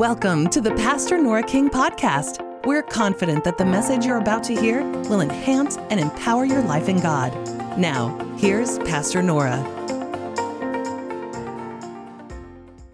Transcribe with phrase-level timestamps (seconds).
[0.00, 2.40] Welcome to the Pastor Nora King podcast.
[2.64, 6.88] We're confident that the message you're about to hear will enhance and empower your life
[6.88, 7.34] in God.
[7.78, 9.58] Now, here's Pastor Nora.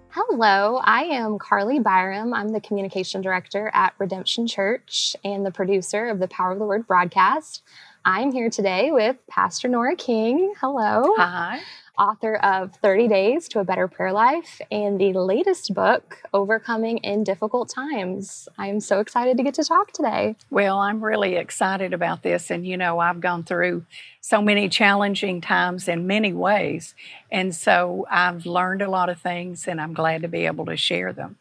[0.08, 2.34] Hello, I am Carly Byram.
[2.34, 6.64] I'm the communication director at Redemption Church and the producer of the Power of the
[6.64, 7.62] Word broadcast.
[8.04, 10.54] I'm here today with Pastor Nora King.
[10.58, 11.14] Hello.
[11.18, 11.60] Hi
[11.98, 17.24] author of 30 Days to a Better Prayer Life and the latest book, Overcoming in
[17.24, 18.48] Difficult Times.
[18.58, 20.36] I'm so excited to get to talk today.
[20.50, 22.50] Well, I'm really excited about this.
[22.50, 23.84] And, you know, I've gone through
[24.20, 26.94] so many challenging times in many ways.
[27.30, 30.76] And so I've learned a lot of things, and I'm glad to be able to
[30.76, 31.36] share them.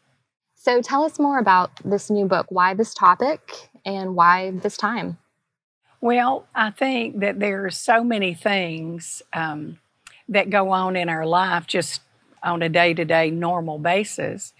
[0.54, 2.46] So tell us more about this new book.
[2.48, 5.18] Why this topic and why this time?
[6.00, 9.78] Well, I think that there are so many things um,
[10.28, 12.00] that go on in our life just
[12.42, 14.52] on a day to day normal basis.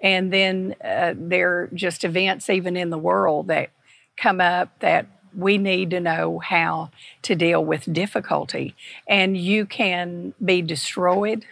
[0.00, 3.70] And then uh, there are just events, even in the world, that
[4.16, 5.06] come up that
[5.36, 6.90] we need to know how
[7.22, 8.74] to deal with difficulty.
[9.06, 11.46] And you can be destroyed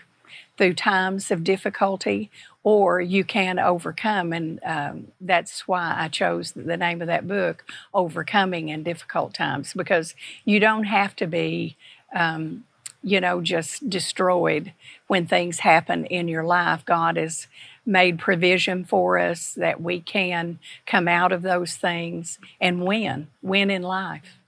[0.58, 2.30] through times of difficulty,
[2.62, 4.32] or you can overcome.
[4.32, 9.72] And um, that's why I chose the name of that book, Overcoming in Difficult Times,
[9.72, 11.76] because you don't have to be.
[12.14, 12.64] Um,
[13.02, 14.72] you know, just destroyed
[15.06, 16.84] when things happen in your life.
[16.84, 17.46] God has
[17.86, 23.70] made provision for us that we can come out of those things and win, win
[23.70, 24.38] in life.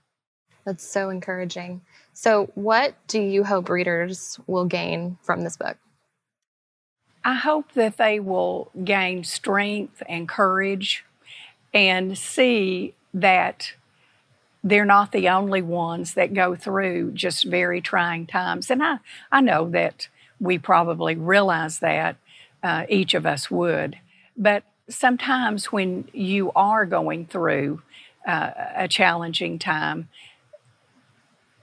[0.65, 1.81] That's so encouraging.
[2.13, 5.77] So, what do you hope readers will gain from this book?
[7.25, 11.05] I hope that they will gain strength and courage
[11.73, 13.73] and see that
[14.63, 18.71] they're not the only ones that go through just very trying times.
[18.71, 18.99] And I,
[19.31, 20.07] I know that
[20.39, 22.15] we probably realize that,
[22.63, 23.97] uh, each of us would.
[24.37, 27.81] But sometimes when you are going through
[28.25, 30.07] uh, a challenging time,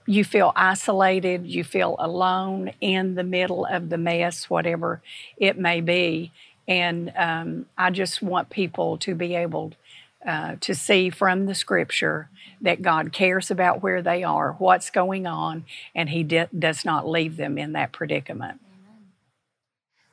[0.05, 5.01] you feel isolated, you feel alone in the middle of the mess, whatever
[5.37, 6.31] it may be.
[6.67, 9.73] And um, I just want people to be able
[10.25, 12.29] uh, to see from the scripture
[12.61, 15.65] that God cares about where they are, what's going on,
[15.95, 18.59] and He di- does not leave them in that predicament.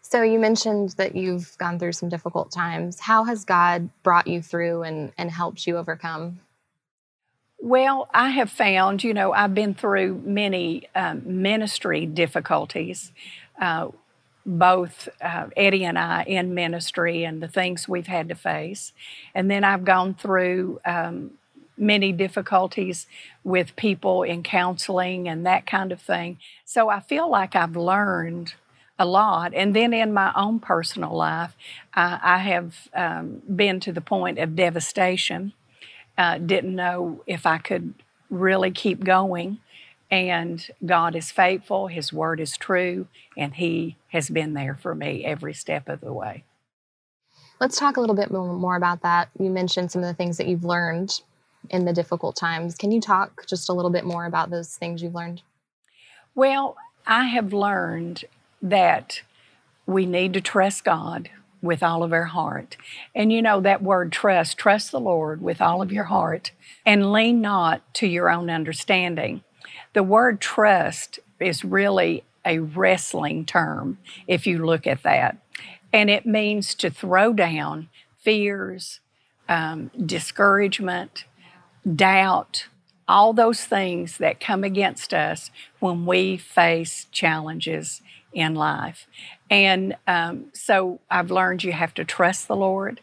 [0.03, 3.01] So, you mentioned that you've gone through some difficult times.
[3.01, 6.41] How has God brought you through and, and helped you overcome?
[7.61, 13.13] Well, I have found, you know, I've been through many um, ministry difficulties.
[13.61, 13.89] Uh,
[14.49, 18.95] both uh, Eddie and I in ministry and the things we've had to face.
[19.35, 21.33] And then I've gone through um,
[21.77, 23.07] many difficulties
[23.45, 26.39] with people in counseling and that kind of thing.
[26.65, 28.55] So I feel like I've learned
[28.99, 29.53] a lot.
[29.55, 31.55] And then in my own personal life,
[31.95, 35.53] I, have um, been to the point of devastation.
[36.17, 37.95] Uh, didn't know if I could
[38.31, 39.59] really keep going.
[40.11, 45.25] And God is faithful, His word is true, and He has been there for me
[45.25, 46.45] every step of the way.
[47.61, 49.31] Let's talk a little bit more about that.
[49.39, 51.21] You mentioned some of the things that you've learned
[51.71, 52.77] in the difficult times.
[52.77, 55.43] Can you talk just a little bit more about those things you've learned?
[56.35, 56.77] Well,
[57.07, 58.25] I have learned
[58.63, 59.23] that
[59.87, 61.31] we need to trust God
[61.61, 62.77] with all of our heart.
[63.15, 66.53] And you know that word trust, trust the Lord with all of your heart
[66.87, 69.43] and lean not to your own understanding.
[69.99, 73.99] The word trust is really a wrestling term
[74.29, 75.39] if you look at that.
[75.93, 79.01] And it means to throw down fears,
[79.49, 81.25] um, discouragement,
[81.97, 82.69] doubt,
[83.09, 85.51] all those things that come against us
[85.81, 88.01] when we face challenges
[88.33, 89.09] in life.
[89.51, 93.01] And um, so I've learned you have to trust the Lord.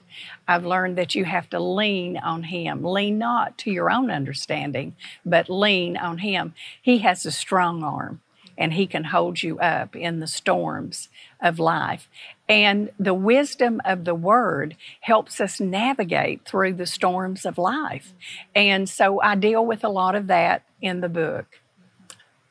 [0.47, 2.83] I've learned that you have to lean on Him.
[2.83, 4.95] Lean not to your own understanding,
[5.25, 6.53] but lean on Him.
[6.81, 8.21] He has a strong arm
[8.57, 11.09] and He can hold you up in the storms
[11.41, 12.07] of life.
[12.47, 18.13] And the wisdom of the Word helps us navigate through the storms of life.
[18.53, 21.59] And so I deal with a lot of that in the book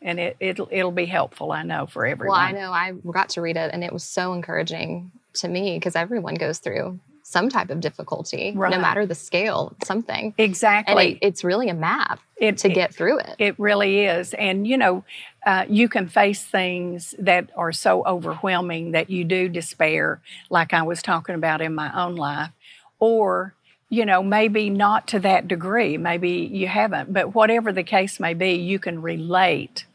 [0.04, 2.38] and it, it'll, it'll be helpful, I know, for everyone.
[2.38, 5.76] Well, I know I got to read it and it was so encouraging to me
[5.76, 8.70] because everyone goes through some type of difficulty, right.
[8.70, 10.34] no matter the scale, something.
[10.36, 11.06] Exactly.
[11.06, 13.34] And it, it's really a map it, to get through it.
[13.38, 14.34] It really is.
[14.34, 15.04] And, you know,
[15.46, 20.20] uh, you can face things that are so overwhelming that you do despair,
[20.50, 22.50] like I was talking about in my own life,
[22.98, 23.54] or
[23.94, 28.34] you know, maybe not to that degree, maybe you haven't, but whatever the case may
[28.34, 29.86] be, you can relate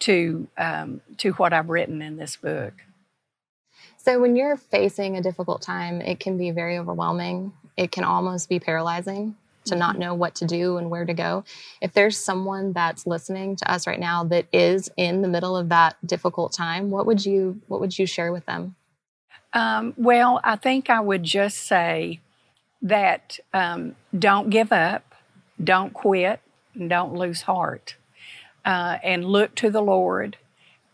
[0.00, 2.74] to um, to what I've written in this book.
[3.96, 7.52] So, when you're facing a difficult time, it can be very overwhelming.
[7.76, 10.00] It can almost be paralyzing to not Mm-hmm.
[10.00, 11.44] know what to do and where to go.
[11.82, 15.68] If there's someone that's listening to us right now that is in the middle of
[15.70, 18.76] that difficult time, what would you what would you share with them?
[19.52, 22.20] Um, well, I think I would just say
[22.82, 25.14] that um, don't give up,
[25.62, 26.40] don't quit,
[26.74, 27.96] and don't lose heart,
[28.64, 30.36] uh, and look to the Lord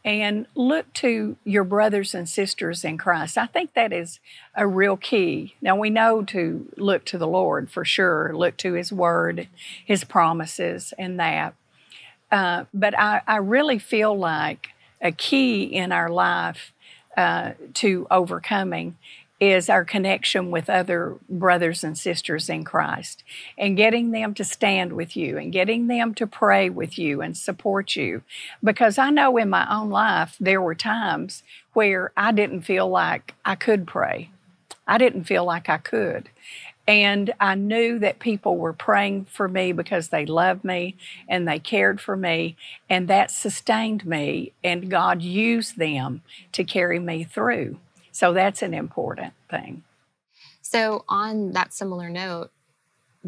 [0.04, 3.38] and look to your brothers and sisters in Christ.
[3.38, 4.20] I think that is
[4.54, 5.54] a real key.
[5.62, 9.48] Now, we know to look to the Lord for sure, look to His Word,
[9.84, 11.54] His promises, and that.
[12.30, 14.68] Uh, but I, I really feel like
[15.00, 16.72] a key in our life
[17.16, 18.96] uh, to overcoming
[19.52, 23.22] is our connection with other brothers and sisters in Christ
[23.58, 27.36] and getting them to stand with you and getting them to pray with you and
[27.36, 28.22] support you.
[28.62, 31.42] Because I know in my own life, there were times
[31.72, 34.30] where I didn't feel like I could pray,
[34.86, 36.28] I didn't feel like I could.
[36.86, 40.96] And I knew that people were praying for me because they loved me
[41.26, 42.56] and they cared for me,
[42.90, 46.20] and that sustained me, and God used them
[46.52, 47.78] to carry me through.
[48.14, 49.82] So that's an important thing.
[50.62, 52.52] So, on that similar note,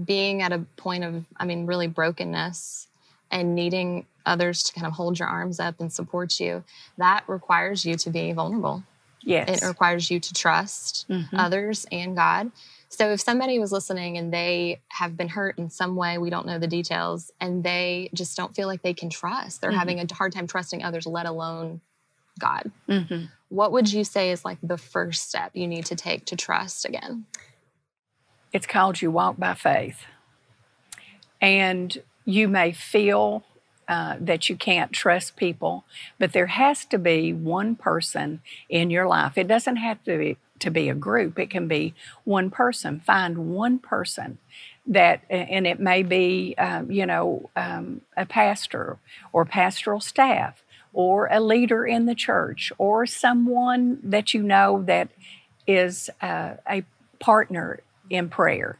[0.05, 2.87] being at a point of, I mean, really brokenness
[3.33, 6.63] and needing others to kind of hold your arms up and support you,
[6.99, 8.85] that requires you to be vulnerable.
[9.23, 9.61] Yes.
[9.61, 11.29] It requires you to trust Mhm.
[11.35, 12.53] others and God.
[12.89, 16.47] So, if somebody was listening and they have been hurt in some way, we don't
[16.47, 19.79] know the details, and they just don't feel like they can trust, they're Mhm.
[19.79, 21.81] having a hard time trusting others, let alone
[22.39, 22.71] God.
[22.89, 23.31] Mhm.
[23.49, 26.85] What would you say is like the first step you need to take to trust
[26.85, 27.27] again?
[28.53, 30.05] It's called You Walk by Faith.
[31.41, 33.45] And you may feel
[33.89, 35.85] uh, that you can't trust people,
[36.19, 39.39] but there has to be one person in your life.
[39.39, 41.95] It doesn't have to be, to be a group, it can be
[42.25, 42.99] one person.
[42.99, 44.39] Find one person
[44.87, 48.99] that, and it may be, um, you know, um, a pastor
[49.33, 50.65] or pastoral staff
[50.97, 55.11] or a leader in the church or someone that you know that
[55.67, 56.83] is uh, a
[57.21, 58.79] partner in prayer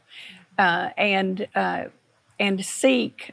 [0.59, 1.85] uh, and uh,
[2.41, 3.33] and seek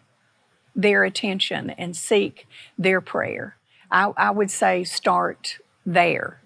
[0.75, 2.45] their attention and seek
[2.77, 3.56] their prayer.
[3.89, 6.41] I, I would say start there.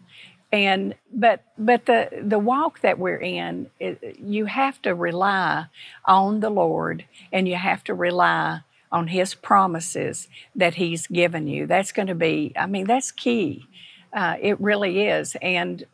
[0.51, 5.65] And but but the the walk that we're in, it, you have to rely
[6.05, 7.03] on the Lord,
[7.33, 8.61] and you have to rely
[8.91, 11.67] on His promises that He's given you.
[11.67, 13.67] That's going to be, I mean, that's key.
[14.13, 15.35] Uh, it really is.
[15.41, 15.85] And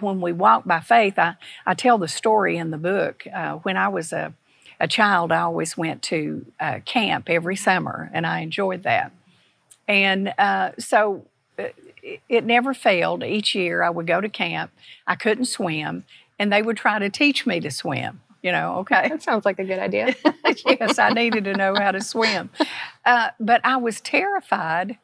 [0.00, 1.36] when we walk by faith, I,
[1.66, 3.24] I tell the story in the book.
[3.32, 4.34] Uh, when I was a,
[4.78, 9.12] a child, I always went to uh, camp every summer, and I enjoyed that.
[9.88, 11.26] And uh, so
[11.58, 11.68] uh,
[12.28, 13.24] it never failed.
[13.24, 14.70] Each year I would go to camp.
[15.06, 16.04] I couldn't swim,
[16.38, 18.20] and they would try to teach me to swim.
[18.44, 19.08] You know, okay.
[19.08, 20.14] That sounds like a good idea.
[20.66, 22.50] yes, I needed to know how to swim.
[23.02, 24.98] Uh, but I was terrified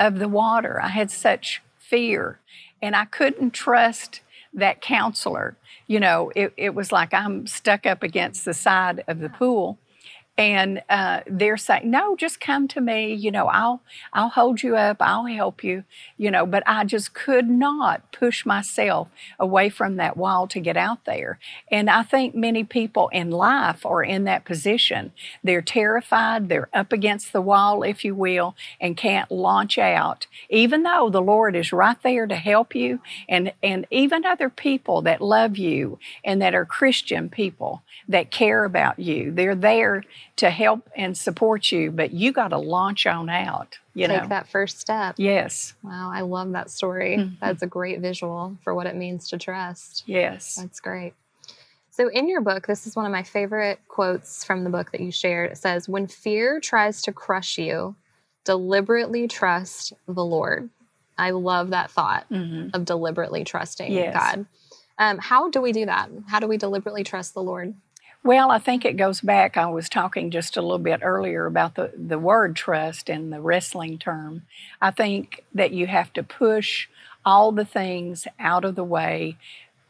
[0.00, 0.80] of the water.
[0.82, 2.40] I had such fear,
[2.82, 4.22] and I couldn't trust
[4.52, 5.56] that counselor.
[5.86, 9.78] You know, it, it was like I'm stuck up against the side of the pool.
[10.38, 13.12] And uh, they're saying, "No, just come to me.
[13.12, 13.82] You know, I'll
[14.12, 14.96] I'll hold you up.
[15.00, 15.84] I'll help you.
[16.16, 20.76] You know." But I just could not push myself away from that wall to get
[20.76, 21.38] out there.
[21.70, 25.12] And I think many people in life are in that position.
[25.44, 26.48] They're terrified.
[26.48, 31.22] They're up against the wall, if you will, and can't launch out, even though the
[31.22, 35.98] Lord is right there to help you, and and even other people that love you
[36.24, 39.30] and that are Christian people that care about you.
[39.30, 40.04] They're there
[40.36, 43.78] to help and support you, but you got to launch on out.
[43.94, 44.28] You Take know.
[44.28, 45.16] that first step.
[45.18, 45.74] Yes.
[45.82, 47.16] Wow, I love that story.
[47.18, 47.38] Mhm.
[47.40, 50.04] That's a great visual for what it means to trust.
[50.06, 50.54] Yes.
[50.56, 51.14] That's great.
[51.90, 55.00] So, in your book, this is one of my favorite quotes from the book that
[55.00, 55.50] you shared.
[55.50, 57.96] It says, When fear tries to crush you,
[58.44, 60.70] deliberately trust the Lord.
[61.18, 62.74] I love that thought Mhm.
[62.74, 64.14] of deliberately trusting Yes.
[64.14, 64.46] God.
[64.98, 66.08] Um, how do we do that?
[66.28, 67.74] How do we deliberately trust the Lord?
[68.22, 69.56] Well, I think it goes back.
[69.56, 73.40] I was talking just a little bit earlier about the, the word trust and the
[73.40, 74.42] wrestling term.
[74.80, 76.88] I think that you have to push
[77.24, 79.38] all the things out of the way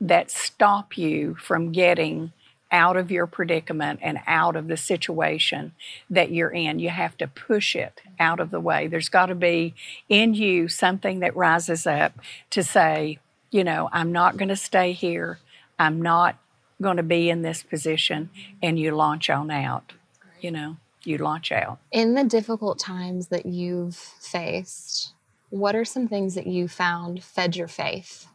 [0.01, 2.33] that stop you from getting
[2.73, 5.73] out of your predicament and out of the situation
[6.09, 6.79] that you're in.
[6.79, 8.87] You have to push it out of the way.
[8.87, 9.75] There's got to be
[10.09, 12.13] in you something that rises up
[12.51, 13.19] to say,
[13.51, 15.41] you know, I'm not going to stay here.
[15.81, 16.39] I'm not
[16.81, 18.31] going to be in this position.
[18.63, 19.93] And you launch on out.
[20.41, 21.79] You know, you launch out.
[21.93, 25.13] In the difficult times that you've faced,
[25.51, 28.27] what are some things that you found fed your faith?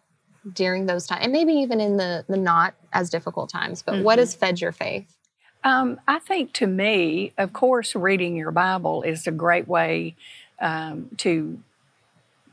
[0.53, 3.81] during those times, and maybe even in the the not as difficult times?
[3.81, 4.03] But mm-hmm.
[4.03, 5.15] what has fed your faith?
[5.63, 10.15] Um, I think to me, of course, reading your Bible is a great way
[10.61, 11.59] um, to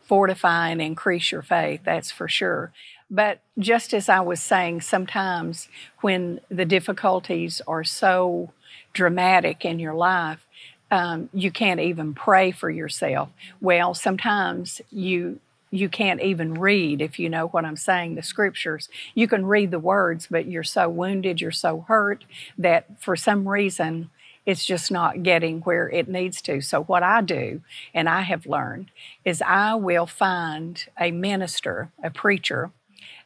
[0.01, 1.83] fortify and increase your faith.
[1.85, 2.73] That's for sure.
[3.13, 5.69] But just as I was saying, sometimes
[6.01, 8.53] when the difficulties are so
[8.95, 10.47] dramatic in your life,
[10.91, 13.29] um, you can't even pray for yourself.
[13.61, 15.39] Well, sometimes you
[15.75, 18.91] you can't even read if you know what I'm saying, the scriptures.
[19.15, 22.27] You can read the words, but you're so wounded, you're so hurt
[22.59, 24.11] that for some reason
[24.45, 26.61] it's just not getting where it needs to.
[26.61, 27.63] So, what I do,
[27.95, 28.91] and I have learned,
[29.25, 32.71] is I will find a minister, a preacher,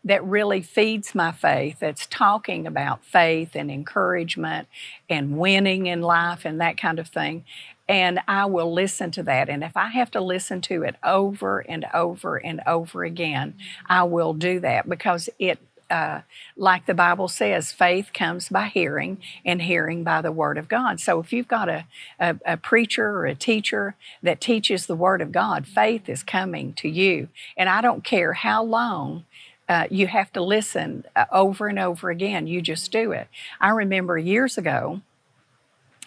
[0.05, 4.69] that really feeds my faith, that's talking about faith and encouragement
[5.09, 7.45] and winning in life and that kind of thing.
[7.89, 9.49] And I will listen to that.
[9.49, 13.55] And if I have to listen to it over and over and over again,
[13.89, 15.59] I will do that because it
[15.91, 16.21] uh,
[16.57, 20.99] like the Bible says, faith comes by hearing, and hearing by the Word of God.
[21.01, 21.87] So if you've got a,
[22.19, 26.73] a, a, preacher or a teacher that teaches the Word of God, faith is coming
[26.75, 27.29] to you.
[27.57, 29.25] And I don't care how long
[29.69, 32.47] uh, you have to listen uh, over and over again.
[32.47, 33.29] You just do it.
[33.61, 35.01] I remember years ago,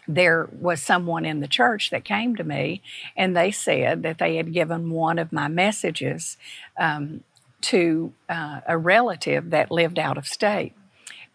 [0.07, 2.81] there was someone in the church that came to me
[3.15, 6.37] and they said that they had given one of my messages
[6.77, 7.23] um,
[7.61, 10.73] to uh, a relative that lived out of state.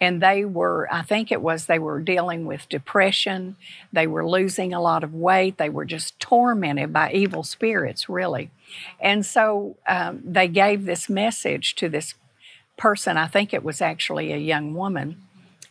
[0.05, 3.57] And they were, I think it was, they were dealing with depression.
[3.91, 5.57] They were losing a lot of weight.
[5.57, 8.51] They were just tormented by evil spirits, really.
[9.01, 12.13] And so um, they gave this message to this
[12.77, 15.23] person, I think it was actually a young woman,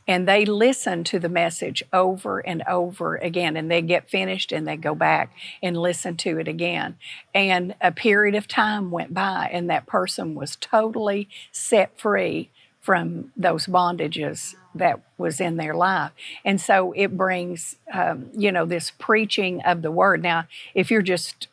[0.07, 4.67] and they listened to the message over and over again and they get finished and
[4.67, 6.97] they go back and listen to it again
[7.33, 12.49] and a period of time went by and that person was totally set free
[12.83, 16.11] from those bondages that was in their life.
[16.43, 20.21] And so it brings um, you know this preaching of the word.
[20.21, 21.47] Now if you're just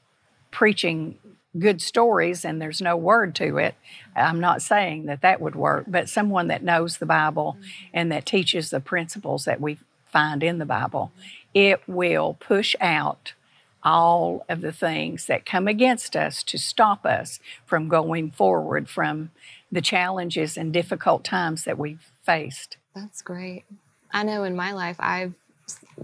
[0.50, 1.16] preaching
[1.58, 3.76] good stories and there's no word to it,
[4.16, 7.56] I'm not saying that that would work, but someone that knows the Bible
[7.94, 9.78] and that teaches the principles that we
[10.12, 11.12] find in the Bible,
[11.54, 13.34] it will push out
[13.82, 19.30] all of the things that come against us to stop us from going forward from
[19.72, 22.76] the challenges and difficult times that we've faced.
[22.94, 23.64] That's great.
[24.12, 25.34] I know in my life, I've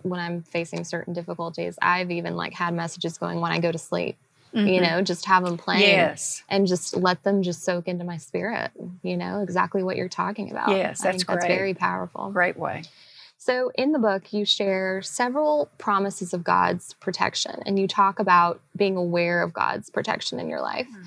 [0.02, 3.78] when I'm facing certain difficulties, I've even like had messages going when I go to
[3.78, 4.16] sleep
[4.56, 4.68] Mm-hmm.
[4.68, 6.42] you know just have them playing yes.
[6.49, 8.70] and just let them just soak into my spirit
[9.02, 11.40] you know exactly what you're talking about yes that's great.
[11.40, 12.85] that's very powerful great way
[13.37, 18.61] so in the book you share several promises of god's protection and you talk about
[18.75, 21.02] being aware of god's protection in your life mm-hmm.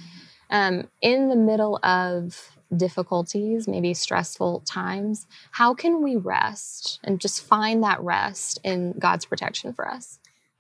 [0.50, 7.44] Um, in the middle of difficulties, maybe stressful times, how can we rest and just
[7.44, 10.20] find that rest in God's protection for us?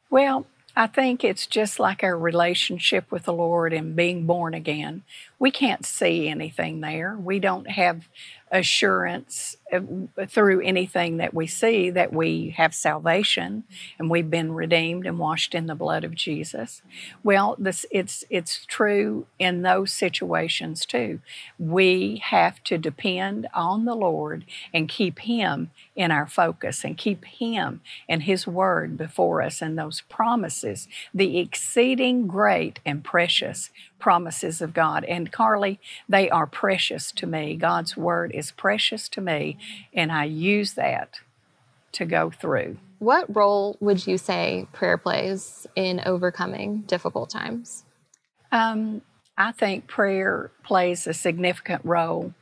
[0.09, 5.03] Well, I think it's just like our relationship with the Lord and being born again.
[5.39, 7.15] We can't see anything there.
[7.17, 8.09] We don't have
[8.51, 9.79] assurance uh,
[10.27, 13.63] through anything that we see that we have salvation
[13.99, 16.81] and we've been redeemed and washed in the blood of Jesus.
[17.23, 21.19] Well, this it's it's true in those situations too.
[21.59, 27.25] We have to depend on the Lord and keep him in our focus and keep
[27.25, 33.69] him and his word before us and those promises, the exceeding great and precious
[33.99, 35.03] promises of God.
[35.05, 37.55] And Carly, they are precious to me.
[37.55, 39.57] God's word is precious to me,
[39.93, 41.19] and I use that
[41.93, 42.77] to go through.
[42.99, 47.85] What role would you say prayer plays in overcoming difficult times?
[48.51, 49.01] Um,
[49.37, 52.33] I think prayer plays a significant role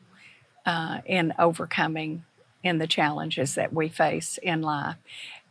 [0.65, 2.25] uh, in overcoming
[2.63, 4.95] in the challenges that we face in life.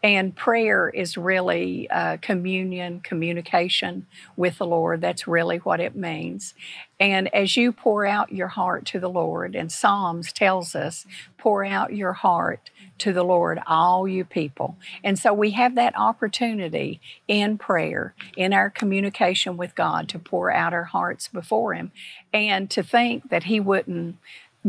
[0.02, 5.00] And prayer is really uh, communion, communication with the Lord.
[5.00, 6.54] That's really what it means.
[7.00, 11.06] And as you pour out your heart to the Lord, and Psalms tells us,
[11.38, 14.76] pour out your heart to the Lord, all you people.
[15.04, 20.50] And so we have that opportunity in prayer, in our communication with God, to pour
[20.50, 21.92] out our hearts before Him
[22.32, 24.16] and to think that He wouldn't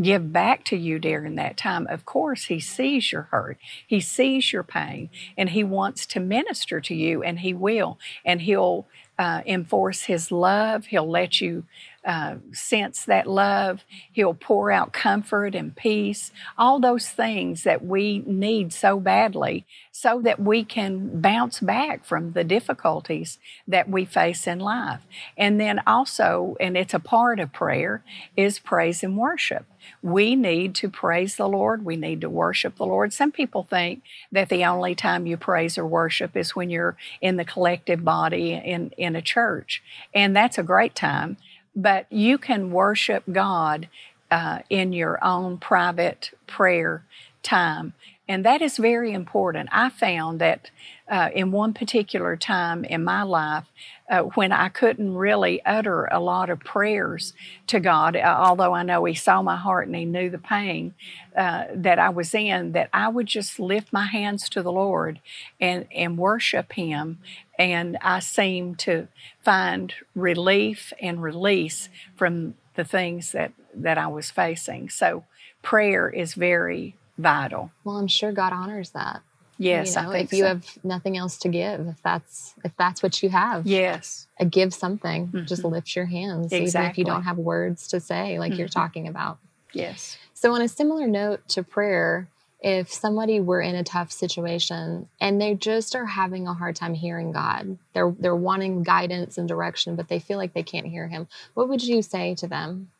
[0.02, 1.86] give back to you during that time.
[1.88, 6.80] Of course, He sees your hurt, He sees your pain, and He wants to minister
[6.80, 7.98] to you, and He will.
[8.24, 8.86] And He'll
[9.18, 11.64] uh, enforce His love, He'll let you
[12.04, 13.84] uh, sense that love.
[14.12, 20.20] He'll pour out comfort and peace, all those things that we need so badly so
[20.22, 25.00] that we can bounce back from the difficulties that we face in life.
[25.36, 28.04] And then also, and it's a part of prayer,
[28.36, 29.66] is praise and worship.
[30.02, 31.84] We need to praise the Lord.
[31.84, 33.12] We need to worship the Lord.
[33.12, 37.36] Some people think that the only time you praise or worship is when you're in
[37.36, 39.82] the collective body in, in a church.
[40.14, 41.38] And that's a great time
[41.74, 43.88] but you can worship God
[44.30, 47.04] uh, in your own private prayer
[47.42, 47.94] time.
[48.28, 49.70] And that is very important.
[49.72, 50.70] I found that
[51.10, 53.64] uh, in one particular time in my life,
[54.10, 57.32] uh, when I couldn't really utter a lot of prayers
[57.68, 60.92] to God, uh, although I know He saw my heart and He knew the pain
[61.34, 65.20] uh, that I was in, that I would just lift my hands to the Lord
[65.58, 67.20] and, and worship Him.
[67.58, 69.08] And I seemed to
[69.40, 74.90] find relief and release from the things that, that I was facing.
[74.90, 75.24] So
[75.62, 77.70] prayer is very vital.
[77.84, 79.22] Well, I'm sure God honors that.
[79.60, 80.48] Yes, you know, I think if you so.
[80.48, 84.28] have nothing else to give, if that's if that's what you have, Yes.
[84.40, 85.32] uh, give something.
[85.46, 85.72] Just Mhm.
[85.72, 88.72] lift your hands, even if you don't have words to say, like you're Mhm.
[88.72, 89.38] talking about.
[89.72, 90.16] Yes.
[90.32, 92.28] So, on a similar note to prayer,
[92.60, 96.94] if somebody were in a tough situation and they just are having a hard time
[96.94, 101.08] hearing God, they're they're wanting guidance and direction, but they feel like they can't hear
[101.08, 102.90] Him, what would you say to them?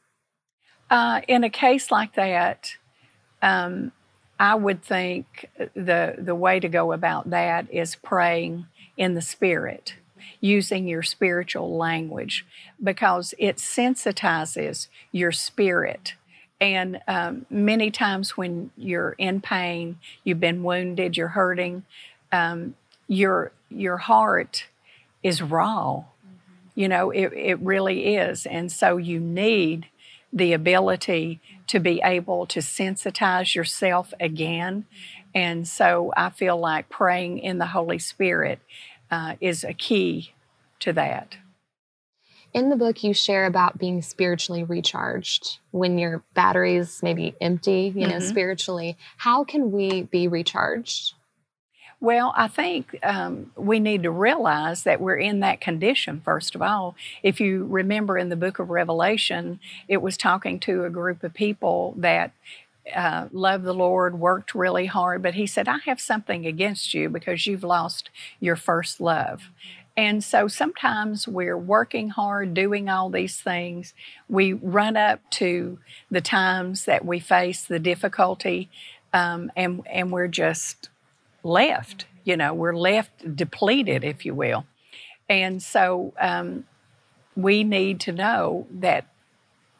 [0.91, 2.75] Uh, in a case like that,
[3.43, 3.93] um,
[4.39, 8.67] I would think the the way to go about that is praying
[8.97, 9.95] in the spirit,
[10.41, 12.47] using your spiritual language,
[12.83, 16.15] because it sensitizes your spirit.
[16.61, 21.85] And um, many times when you're in pain, you've been wounded, you're hurting,
[22.33, 22.75] um,
[23.07, 24.67] your your heart
[25.23, 26.05] is raw.
[26.75, 28.47] You know, it, it really is.
[28.47, 29.87] And so you need
[30.33, 34.87] the ability to be able to sensitize yourself again.
[35.35, 38.61] And so I feel like praying in the Holy Spirit
[39.11, 40.33] uh, is a key
[40.81, 41.37] to that.
[42.55, 48.07] In the book, you share about being spiritually recharged when your batteries maybe empty, you
[48.07, 48.23] know, Mhm.
[48.23, 48.97] spiritually.
[49.19, 51.15] How can we be recharged?
[52.01, 56.63] Well, I think um, we need to realize that we're in that condition, first of
[56.63, 56.95] all.
[57.25, 59.59] If you remember in the book of Revelation,
[59.89, 62.31] it was talking to a group of people that
[62.95, 67.09] uh, loved the Lord, worked really hard, but he said, I have something against you
[67.09, 69.51] because you've lost your first love.
[69.97, 73.93] And so sometimes we're working hard, doing all these things.
[74.29, 75.81] We run up to
[76.13, 78.71] the times that we face the difficulty,
[79.13, 80.89] um, and, and we're just
[81.43, 82.07] left.
[82.25, 84.67] You know, we're left depleted, if you will.
[85.29, 86.65] And so um,
[87.37, 89.07] we need to know that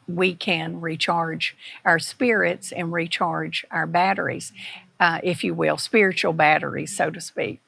[0.07, 4.51] we can recharge our spirits and recharge our batteries,
[4.99, 7.59] uh, if you will, spiritual batteries, so to speak.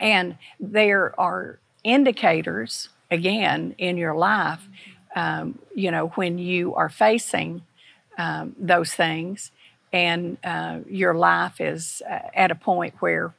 [0.00, 4.66] And there are indicators, again, in your life,
[5.14, 7.62] um, you know, when you are facing
[8.18, 9.52] um, those things
[9.94, 13.32] and uh, your life is uh, at a point where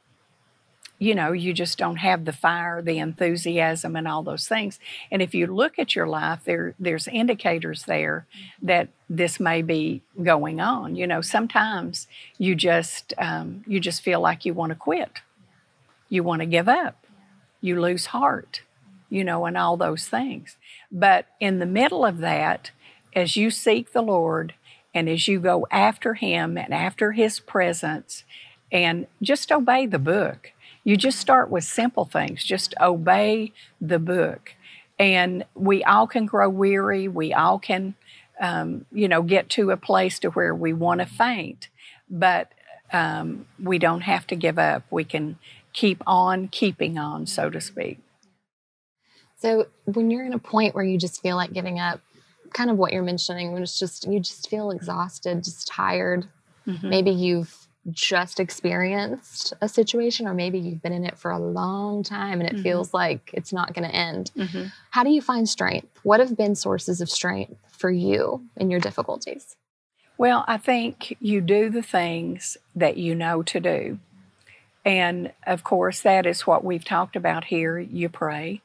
[0.98, 4.80] you know you just don't have the fire the enthusiasm and all those things.
[5.10, 8.26] And if you look at your life there there's indicators there
[8.62, 10.96] that this may be going on.
[10.96, 15.20] You know sometimes you just um, you just feel like you want to quit.
[16.08, 17.04] You want to give up.
[17.60, 18.62] You lose heart
[19.10, 20.56] you know and all those things.
[20.90, 22.70] But in the middle of that
[23.14, 24.54] as you seek the lord
[24.96, 28.24] and as you go after him and after his presence
[28.72, 30.52] and just obey the book.
[30.84, 32.42] You just start with simple things.
[32.42, 34.54] Just obey the book.
[34.98, 37.08] And we all can grow weary.
[37.08, 37.94] We all can
[38.40, 41.68] um, you know get to a place to where we want to faint.
[42.08, 42.52] But
[42.90, 44.84] um, we don't have to give up.
[44.90, 45.38] We can
[45.74, 47.98] keep on keeping on so to speak.
[49.38, 52.00] So, when you're in a point where you just feel like giving up,
[52.52, 56.26] kind of what you're mentioning, when it's just you just feel exhausted, just tired,
[56.66, 56.82] Mhm.
[56.84, 62.02] maybe you've just experienced a situation, or maybe you've been in it for a long
[62.02, 62.62] time and it Mhm.
[62.62, 64.32] feels like it's not going to end.
[64.36, 64.72] Mhm.
[64.90, 66.00] How do you find strength?
[66.02, 69.56] What have been sources of strength for you in your difficulties?
[70.18, 73.98] Well, I think you do the things that you know to do.
[74.84, 77.78] And of course, that is what we've talked about here.
[77.78, 78.62] You pray,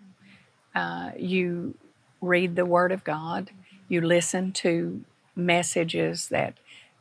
[0.73, 1.75] uh, you
[2.21, 3.49] read the Word of God,
[3.91, 5.03] you listen to
[5.35, 6.53] messages that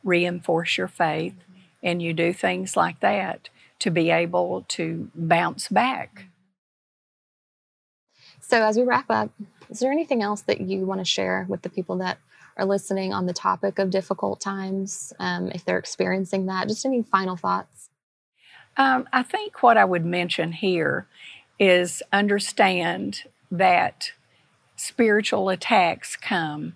[0.03, 1.35] reinforce your faith,
[1.81, 3.49] and you do things like that
[3.79, 6.25] to be able to bounce back.
[8.39, 9.31] So, as we wrap up,
[9.71, 12.17] Is there anything else that you want to share with the people that
[12.57, 16.67] are listening on the topic of difficult times, um, if they're experiencing that?
[16.67, 17.89] Just any final thoughts?
[18.75, 21.07] Um, I think what I would mention here
[21.57, 24.11] is understand that
[24.75, 26.75] spiritual attacks come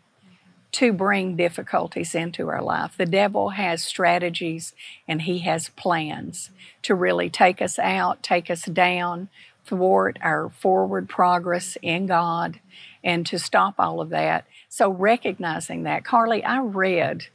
[0.75, 2.95] to bring difficulties into our life.
[2.97, 4.73] The devil has strategies
[5.07, 6.49] and he has plans
[6.81, 9.29] to really take us out, take us down,
[9.65, 12.59] thwart our forward progress in God,
[13.05, 14.45] and to stop all of that.
[14.67, 17.27] So, recognizing that, Carly, I read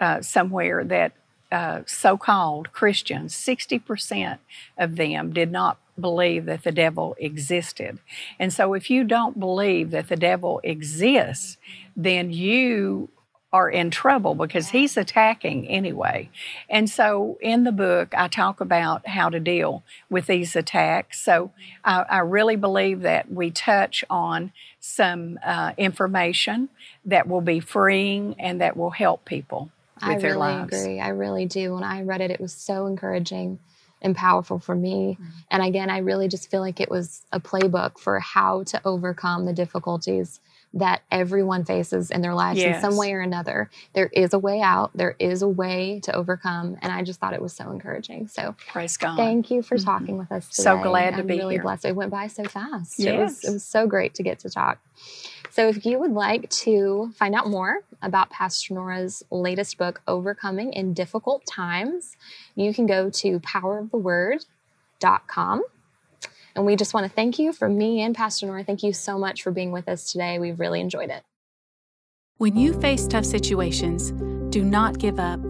[0.00, 1.12] uh, somewhere that
[1.52, 4.38] uh, so called Christians, 60%
[4.78, 7.98] of them did not believe that the devil existed.
[8.38, 11.56] And so, if you don't believe that the devil exists,
[11.96, 13.08] then you
[13.52, 16.28] are in trouble because he's attacking anyway.
[16.68, 21.20] And so, in the book, I talk about how to deal with these attacks.
[21.20, 21.52] So,
[21.84, 26.68] I, I really believe that we touch on some uh, information
[27.04, 30.82] that will be freeing and that will help people with I their really lives.
[30.82, 31.00] agree.
[31.00, 31.74] I really do.
[31.74, 33.58] When I read it, it was so encouraging
[34.06, 35.18] and powerful for me.
[35.20, 35.30] Mm-hmm.
[35.50, 39.44] And again, I really just feel like it was a playbook for how to overcome
[39.44, 40.40] the difficulties
[40.74, 43.70] that everyone faces in their lives in some way or another.
[43.94, 46.76] There is a way out, there is a way to overcome.
[46.82, 48.28] And I just thought it was so encouraging.
[48.28, 49.16] So Praise God.
[49.16, 50.62] thank you for talking with us today.
[50.64, 51.62] So glad to I'm be really here.
[51.62, 51.86] blessed.
[51.86, 53.00] It went by so fast.
[53.00, 53.44] It was Yes.
[53.44, 54.78] it was so great to get to talk.
[55.56, 60.74] So if you would like to find out more about Pastor Nora's latest book, Overcoming
[60.74, 62.18] in Difficult Times,
[62.54, 65.62] you can go to poweroftheword.com.
[66.54, 68.64] And we just want to thank you from me and Pastor Nora.
[68.64, 70.38] Thank you so much for being with us today.
[70.38, 71.22] We've really enjoyed it.
[72.36, 74.10] When you face tough situations,
[74.52, 75.40] do not give up.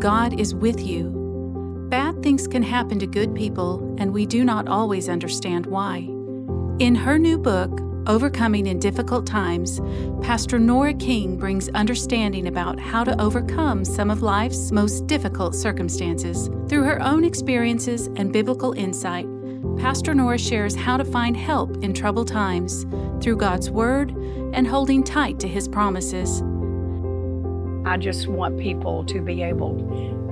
[0.00, 1.86] God is with you.
[1.88, 5.98] Bad things can happen to good people, and we do not always understand why.
[6.80, 9.80] In her new book, Overcoming in Difficult Times,
[10.22, 16.50] Pastor Nora King brings understanding about how to overcome some of life's most difficult circumstances.
[16.68, 19.28] Through her own experiences and biblical insight,
[19.78, 22.84] Pastor Nora shares how to find help in troubled times
[23.22, 24.10] through God's Word
[24.52, 26.42] and holding tight to His promises.
[27.84, 29.76] I just want people to be able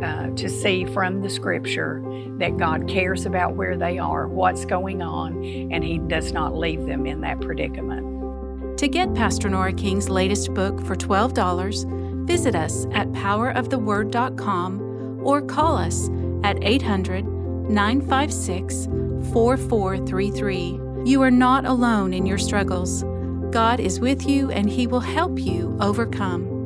[0.03, 2.03] uh, to see from the scripture
[2.39, 6.87] that God cares about where they are, what's going on, and He does not leave
[6.87, 8.79] them in that predicament.
[8.79, 15.77] To get Pastor Nora King's latest book for $12, visit us at poweroftheword.com or call
[15.77, 16.09] us
[16.43, 17.27] at 800
[17.71, 18.87] 956
[19.33, 20.81] 4433.
[21.05, 23.05] You are not alone in your struggles.
[23.51, 26.60] God is with you and He will help you overcome.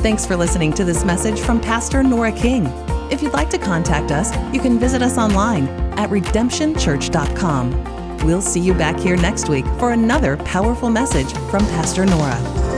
[0.00, 2.64] Thanks for listening to this message from Pastor Nora King.
[3.12, 8.16] If you'd like to contact us, you can visit us online at redemptionchurch.com.
[8.24, 12.69] We'll see you back here next week for another powerful message from Pastor Nora.